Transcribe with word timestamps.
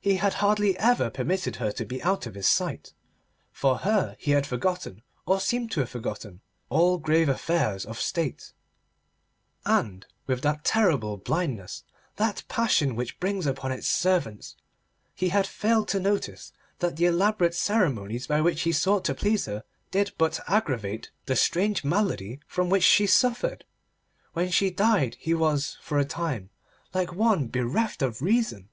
He 0.00 0.16
had 0.16 0.34
hardly 0.42 0.76
ever 0.76 1.08
permitted 1.08 1.54
her 1.62 1.70
to 1.70 1.84
be 1.84 2.02
out 2.02 2.26
of 2.26 2.34
his 2.34 2.48
sight; 2.48 2.94
for 3.52 3.78
her, 3.78 4.16
he 4.18 4.32
had 4.32 4.44
forgotten, 4.44 5.04
or 5.24 5.38
seemed 5.38 5.70
to 5.70 5.78
have 5.78 5.88
forgotten, 5.88 6.40
all 6.68 6.98
grave 6.98 7.28
affairs 7.28 7.84
of 7.84 8.00
State; 8.00 8.54
and, 9.64 10.04
with 10.26 10.42
that 10.42 10.64
terrible 10.64 11.16
blindness 11.16 11.84
that 12.16 12.42
passion 12.48 12.98
brings 13.20 13.46
upon 13.46 13.70
its 13.70 13.86
servants, 13.86 14.56
he 15.14 15.28
had 15.28 15.46
failed 15.46 15.86
to 15.86 16.00
notice 16.00 16.52
that 16.80 16.96
the 16.96 17.06
elaborate 17.06 17.54
ceremonies 17.54 18.26
by 18.26 18.40
which 18.40 18.62
he 18.62 18.72
sought 18.72 19.04
to 19.04 19.14
please 19.14 19.44
her 19.46 19.62
did 19.92 20.12
but 20.18 20.40
aggravate 20.48 21.12
the 21.26 21.36
strange 21.36 21.84
malady 21.84 22.40
from 22.48 22.68
which 22.68 22.82
she 22.82 23.06
suffered. 23.06 23.64
When 24.32 24.50
she 24.50 24.72
died 24.72 25.14
he 25.20 25.34
was, 25.34 25.78
for 25.80 26.00
a 26.00 26.04
time, 26.04 26.50
like 26.92 27.14
one 27.14 27.46
bereft 27.46 28.02
of 28.02 28.20
reason. 28.20 28.68